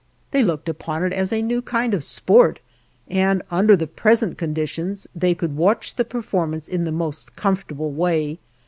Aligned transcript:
They 0.31 0.41
looked 0.41 0.67
upon 0.67 1.03
it 1.03 1.13
as 1.13 1.31
a 1.31 1.43
new 1.43 1.61
kind 1.61 1.93
of 1.93 2.03
sport, 2.03 2.59
and 3.07 3.43
under 3.51 3.75
the 3.75 3.85
present 3.85 4.35
conditions 4.35 5.05
they 5.13 5.35
could 5.35 5.55
watch 5.55 5.95
the 5.95 6.03
performance 6.05 6.67
in 6.67 6.85
the 6.85 6.91
most 6.91 7.35
comfortable 7.35 7.91
way. 7.91 8.39